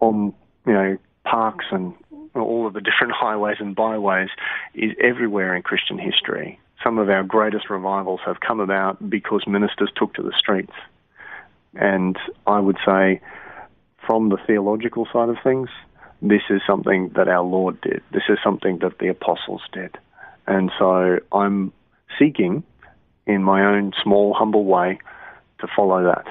on, 0.00 0.34
you 0.66 0.72
know, 0.72 0.98
parks 1.24 1.64
and 1.70 1.94
all 2.34 2.66
of 2.66 2.74
the 2.74 2.80
different 2.80 3.12
highways 3.16 3.56
and 3.58 3.74
byways 3.74 4.28
is 4.74 4.92
everywhere 5.02 5.56
in 5.56 5.62
Christian 5.62 5.98
history. 5.98 6.60
Some 6.84 6.98
of 6.98 7.08
our 7.08 7.22
greatest 7.22 7.70
revivals 7.70 8.20
have 8.26 8.40
come 8.40 8.60
about 8.60 9.08
because 9.08 9.44
ministers 9.46 9.90
took 9.96 10.14
to 10.14 10.22
the 10.22 10.32
streets. 10.38 10.74
And 11.74 12.16
I 12.46 12.60
would 12.60 12.76
say, 12.86 13.20
from 14.06 14.28
the 14.28 14.38
theological 14.46 15.08
side 15.12 15.30
of 15.30 15.36
things, 15.42 15.68
this 16.22 16.42
is 16.48 16.60
something 16.66 17.10
that 17.16 17.28
our 17.28 17.42
Lord 17.42 17.80
did. 17.80 18.02
This 18.12 18.22
is 18.28 18.38
something 18.44 18.78
that 18.78 18.98
the 18.98 19.08
apostles 19.08 19.62
did. 19.72 19.96
And 20.46 20.70
so 20.78 21.18
I'm 21.32 21.72
seeking, 22.18 22.62
in 23.26 23.42
my 23.42 23.64
own 23.64 23.92
small, 24.02 24.34
humble 24.34 24.64
way, 24.64 24.98
to 25.60 25.66
follow 25.74 26.04
that. 26.04 26.26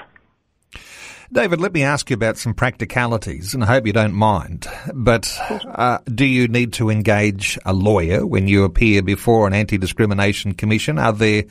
David, 1.31 1.59
let 1.59 1.73
me 1.73 1.81
ask 1.81 2.09
you 2.09 2.13
about 2.13 2.37
some 2.37 2.53
practicalities, 2.53 3.53
and 3.53 3.63
I 3.63 3.67
hope 3.67 3.87
you 3.87 3.93
don't 3.93 4.13
mind. 4.13 4.67
But 4.93 5.35
uh, 5.73 5.97
do 6.05 6.23
you 6.23 6.47
need 6.47 6.73
to 6.73 6.89
engage 6.89 7.57
a 7.65 7.73
lawyer 7.73 8.25
when 8.25 8.47
you 8.47 8.63
appear 8.63 9.01
before 9.01 9.47
an 9.47 9.53
anti 9.53 9.77
discrimination 9.77 10.53
commission? 10.53 10.99
Are 10.99 11.11
there 11.11 11.45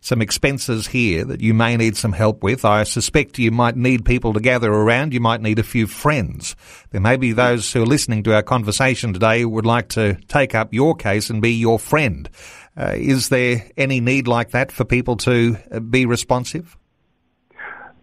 some 0.00 0.22
expenses 0.22 0.86
here 0.86 1.24
that 1.26 1.40
you 1.40 1.52
may 1.52 1.76
need 1.76 1.96
some 1.96 2.12
help 2.12 2.42
with. 2.42 2.64
I 2.64 2.84
suspect 2.84 3.38
you 3.38 3.50
might 3.50 3.76
need 3.76 4.04
people 4.04 4.32
to 4.32 4.40
gather 4.40 4.72
around. 4.72 5.12
You 5.12 5.20
might 5.20 5.42
need 5.42 5.58
a 5.58 5.62
few 5.62 5.86
friends. 5.86 6.56
There 6.90 7.00
may 7.00 7.16
be 7.16 7.32
those 7.32 7.70
who 7.72 7.82
are 7.82 7.86
listening 7.86 8.22
to 8.24 8.34
our 8.34 8.42
conversation 8.42 9.12
today 9.12 9.42
who 9.42 9.50
would 9.50 9.66
like 9.66 9.88
to 9.90 10.14
take 10.28 10.54
up 10.54 10.72
your 10.72 10.94
case 10.94 11.28
and 11.28 11.42
be 11.42 11.52
your 11.52 11.78
friend. 11.78 12.28
Uh, 12.76 12.94
is 12.96 13.28
there 13.28 13.66
any 13.76 14.00
need 14.00 14.26
like 14.26 14.50
that 14.50 14.72
for 14.72 14.84
people 14.84 15.16
to 15.18 15.56
uh, 15.70 15.80
be 15.80 16.06
responsive? 16.06 16.76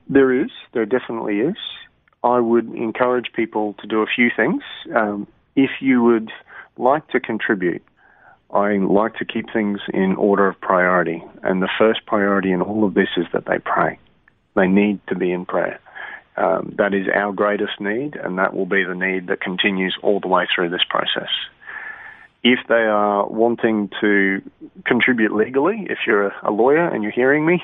There 0.08 0.32
is. 0.32 0.52
There 0.74 0.86
definitely 0.86 1.40
is. 1.40 1.58
I 2.24 2.40
would 2.40 2.74
encourage 2.74 3.32
people 3.36 3.74
to 3.80 3.88
do 3.88 4.02
a 4.02 4.08
few 4.08 4.30
things. 4.36 4.62
Um, 4.96 5.28
if 5.56 5.72
you 5.82 6.04
would 6.04 6.32
like 6.78 7.08
to 7.10 7.20
contribute, 7.20 7.84
I 8.54 8.78
like 8.78 9.16
to 9.16 9.26
keep 9.26 9.52
things 9.52 9.80
in 9.94 10.16
order 10.16 10.48
of 10.48 10.60
priority. 10.62 11.24
And 11.44 11.62
the 11.62 11.70
first 11.78 12.06
priority 12.06 12.52
in 12.52 12.62
all 12.62 12.86
of 12.86 12.94
this 12.94 13.10
is 13.18 13.26
that 13.34 13.46
they 13.46 13.60
pray. 13.60 14.00
They 14.56 14.68
need 14.68 15.00
to 15.08 15.16
be 15.16 15.32
in 15.32 15.46
prayer. 15.46 15.80
Um, 16.38 16.76
that 16.78 16.94
is 16.94 17.08
our 17.14 17.34
greatest 17.34 17.80
need, 17.80 18.16
and 18.16 18.38
that 18.38 18.54
will 18.54 18.66
be 18.68 18.84
the 18.84 18.94
need 18.94 19.28
that 19.28 19.42
continues 19.42 19.98
all 20.04 20.20
the 20.20 20.28
way 20.28 20.48
through 20.54 20.70
this 20.70 20.84
process. 20.88 21.30
If 22.44 22.60
they 22.70 22.76
are 22.76 23.28
wanting 23.28 23.90
to 24.00 24.42
contribute 24.86 25.34
legally, 25.34 25.88
if 25.90 25.98
you're 26.06 26.32
a 26.44 26.52
lawyer 26.52 26.88
and 26.88 27.02
you're 27.02 27.12
hearing 27.12 27.46
me, 27.46 27.64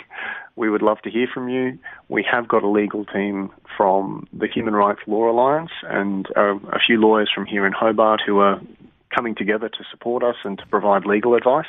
we 0.56 0.70
would 0.70 0.82
love 0.82 1.00
to 1.04 1.12
hear 1.12 1.28
from 1.32 1.50
you. 1.50 1.78
We 2.10 2.26
have 2.30 2.48
got 2.48 2.64
a 2.64 2.68
legal 2.68 3.06
team 3.06 3.52
from 3.78 4.28
the 4.34 4.48
Human 4.48 4.74
Rights 4.74 5.02
Law 5.08 5.30
Alliance 5.30 5.72
and 5.84 6.28
uh, 6.36 6.56
a 6.56 6.80
few 6.86 7.00
lawyers 7.00 7.32
from 7.34 7.46
here 7.46 7.66
in 7.66 7.74
Hobart 7.74 8.22
who 8.26 8.40
are 8.40 8.60
coming 9.14 9.36
together 9.36 9.70
to 9.70 9.84
support 9.92 10.24
us 10.24 10.36
and 10.44 10.58
to 10.60 10.66
provide 10.68 11.06
legal 11.06 11.36
advice. 11.36 11.68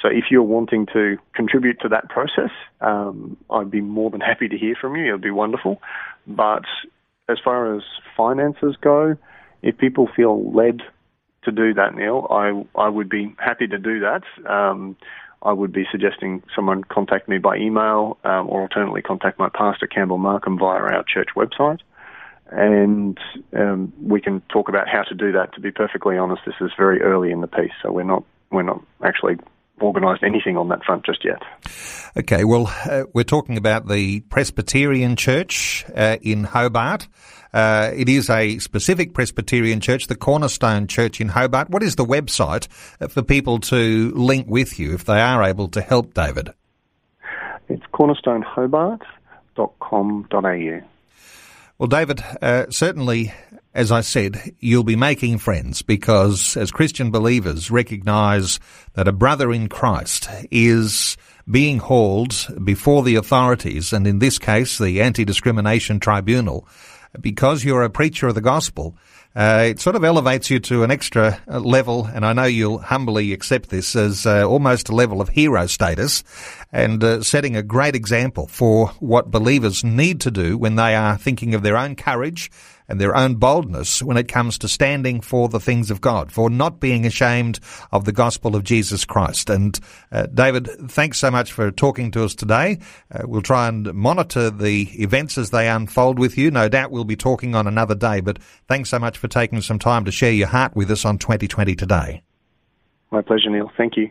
So 0.00 0.08
if 0.08 0.24
you're 0.30 0.42
wanting 0.42 0.86
to 0.92 1.16
contribute 1.34 1.80
to 1.80 1.88
that 1.88 2.08
process, 2.08 2.50
um, 2.80 3.36
I'd 3.50 3.70
be 3.70 3.80
more 3.80 4.10
than 4.10 4.20
happy 4.20 4.48
to 4.48 4.58
hear 4.58 4.74
from 4.78 4.96
you. 4.96 5.08
It'd 5.08 5.22
be 5.22 5.30
wonderful. 5.30 5.80
But 6.26 6.64
as 7.28 7.38
far 7.42 7.74
as 7.74 7.82
finances 8.16 8.76
go, 8.80 9.16
if 9.62 9.78
people 9.78 10.08
feel 10.14 10.52
led 10.52 10.82
to 11.44 11.52
do 11.52 11.74
that, 11.74 11.94
Neil, 11.94 12.26
I 12.30 12.64
I 12.78 12.88
would 12.88 13.08
be 13.08 13.34
happy 13.38 13.66
to 13.66 13.78
do 13.78 14.00
that. 14.00 14.22
Um, 14.50 14.96
I 15.42 15.52
would 15.52 15.72
be 15.72 15.84
suggesting 15.92 16.42
someone 16.56 16.84
contact 16.84 17.28
me 17.28 17.38
by 17.38 17.56
email 17.56 18.18
um, 18.24 18.48
or 18.48 18.62
alternately 18.62 19.02
contact 19.02 19.38
my 19.38 19.50
pastor, 19.50 19.86
Campbell 19.86 20.18
Markham, 20.18 20.58
via 20.58 20.80
our 20.80 21.04
church 21.06 21.28
website. 21.36 21.80
And 22.50 23.18
um, 23.56 23.92
we 24.00 24.20
can 24.20 24.40
talk 24.48 24.68
about 24.68 24.88
how 24.88 25.02
to 25.02 25.14
do 25.14 25.32
that. 25.32 25.54
To 25.54 25.60
be 25.60 25.70
perfectly 25.70 26.18
honest, 26.18 26.42
this 26.46 26.54
is 26.60 26.70
very 26.76 27.00
early 27.00 27.30
in 27.30 27.40
the 27.40 27.46
piece, 27.46 27.72
so 27.82 27.90
we're 27.90 28.04
not 28.04 28.24
we're 28.50 28.62
not 28.62 28.82
actually 29.02 29.38
organised 29.80 30.22
anything 30.22 30.56
on 30.56 30.68
that 30.68 30.84
front 30.84 31.04
just 31.04 31.24
yet. 31.24 31.42
Okay, 32.16 32.44
well, 32.44 32.72
uh, 32.88 33.02
we're 33.12 33.24
talking 33.24 33.56
about 33.56 33.88
the 33.88 34.20
Presbyterian 34.20 35.16
Church 35.16 35.84
uh, 35.96 36.18
in 36.22 36.44
Hobart. 36.44 37.08
Uh, 37.52 37.90
it 37.94 38.08
is 38.08 38.30
a 38.30 38.58
specific 38.58 39.14
Presbyterian 39.14 39.80
church, 39.80 40.06
the 40.08 40.16
Cornerstone 40.16 40.86
Church 40.86 41.20
in 41.20 41.28
Hobart. 41.28 41.70
What 41.70 41.82
is 41.82 41.96
the 41.96 42.04
website 42.04 42.68
uh, 43.00 43.08
for 43.08 43.22
people 43.22 43.58
to 43.60 44.12
link 44.14 44.46
with 44.48 44.78
you 44.78 44.94
if 44.94 45.04
they 45.04 45.20
are 45.20 45.42
able 45.42 45.68
to 45.68 45.80
help, 45.80 46.14
David? 46.14 46.50
It's 47.68 47.82
cornerstonehobart.com.au. 47.92 50.80
Well, 51.76 51.88
David, 51.88 52.22
uh, 52.40 52.66
certainly, 52.70 53.34
as 53.74 53.90
I 53.90 54.02
said, 54.02 54.54
you'll 54.60 54.84
be 54.84 54.94
making 54.94 55.38
friends 55.38 55.82
because 55.82 56.56
as 56.56 56.70
Christian 56.70 57.10
believers 57.10 57.68
recognize 57.68 58.60
that 58.92 59.08
a 59.08 59.12
brother 59.12 59.52
in 59.52 59.68
Christ 59.68 60.28
is 60.52 61.16
being 61.50 61.78
hauled 61.78 62.46
before 62.62 63.02
the 63.02 63.16
authorities, 63.16 63.92
and 63.92 64.06
in 64.06 64.20
this 64.20 64.38
case, 64.38 64.78
the 64.78 65.02
Anti-Discrimination 65.02 65.98
Tribunal, 65.98 66.68
because 67.20 67.64
you're 67.64 67.82
a 67.82 67.90
preacher 67.90 68.28
of 68.28 68.34
the 68.34 68.40
gospel, 68.40 68.96
uh, 69.36 69.66
it 69.70 69.80
sort 69.80 69.96
of 69.96 70.04
elevates 70.04 70.48
you 70.48 70.60
to 70.60 70.84
an 70.84 70.92
extra 70.92 71.40
uh, 71.50 71.58
level, 71.58 72.06
and 72.06 72.24
I 72.24 72.32
know 72.32 72.44
you'll 72.44 72.78
humbly 72.78 73.32
accept 73.32 73.68
this 73.68 73.96
as 73.96 74.26
uh, 74.26 74.48
almost 74.48 74.88
a 74.88 74.94
level 74.94 75.20
of 75.20 75.28
hero 75.28 75.66
status, 75.66 76.22
and 76.72 77.02
uh, 77.02 77.22
setting 77.22 77.56
a 77.56 77.62
great 77.62 77.96
example 77.96 78.46
for 78.46 78.88
what 79.00 79.32
believers 79.32 79.82
need 79.82 80.20
to 80.20 80.30
do 80.30 80.56
when 80.56 80.76
they 80.76 80.94
are 80.94 81.18
thinking 81.18 81.54
of 81.54 81.62
their 81.62 81.76
own 81.76 81.96
courage 81.96 82.50
and 82.88 83.00
their 83.00 83.16
own 83.16 83.36
boldness 83.36 84.02
when 84.02 84.16
it 84.16 84.28
comes 84.28 84.58
to 84.58 84.68
standing 84.68 85.20
for 85.20 85.48
the 85.48 85.60
things 85.60 85.90
of 85.90 86.00
God, 86.00 86.30
for 86.30 86.50
not 86.50 86.80
being 86.80 87.06
ashamed 87.06 87.60
of 87.92 88.04
the 88.04 88.12
gospel 88.12 88.54
of 88.56 88.64
Jesus 88.64 89.04
Christ. 89.04 89.50
And 89.50 89.78
uh, 90.12 90.26
David, 90.26 90.68
thanks 90.90 91.18
so 91.18 91.30
much 91.30 91.52
for 91.52 91.70
talking 91.70 92.10
to 92.12 92.24
us 92.24 92.34
today. 92.34 92.78
Uh, 93.10 93.22
we'll 93.24 93.42
try 93.42 93.68
and 93.68 93.92
monitor 93.94 94.50
the 94.50 94.88
events 95.02 95.38
as 95.38 95.50
they 95.50 95.68
unfold 95.68 96.18
with 96.18 96.36
you. 96.36 96.50
No 96.50 96.68
doubt 96.68 96.90
we'll 96.90 97.04
be 97.04 97.16
talking 97.16 97.54
on 97.54 97.66
another 97.66 97.94
day, 97.94 98.20
but 98.20 98.38
thanks 98.68 98.90
so 98.90 98.98
much 98.98 99.18
for 99.18 99.28
taking 99.28 99.60
some 99.60 99.78
time 99.78 100.04
to 100.04 100.12
share 100.12 100.32
your 100.32 100.48
heart 100.48 100.76
with 100.76 100.90
us 100.90 101.04
on 101.04 101.18
2020 101.18 101.74
today. 101.74 102.22
My 103.10 103.22
pleasure, 103.22 103.50
Neil. 103.50 103.70
Thank 103.76 103.94
you. 103.96 104.10